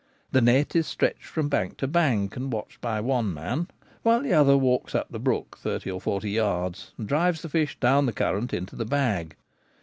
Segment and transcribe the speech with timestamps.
[0.31, 3.67] The net is stretched from bank to bank, and watched by one man,
[4.01, 7.79] while the other walks up the brook thirty or forty yards, and drives the fish
[7.79, 9.35] down the current into the bag.